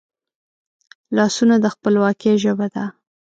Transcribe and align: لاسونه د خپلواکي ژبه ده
لاسونه 1.17 1.55
د 1.59 1.65
خپلواکي 1.73 2.33
ژبه 2.43 2.67
ده 2.73 2.85